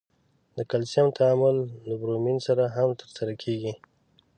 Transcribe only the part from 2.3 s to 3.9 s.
سره هم ترسره کیږي.